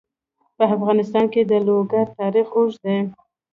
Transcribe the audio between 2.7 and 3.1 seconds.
دی.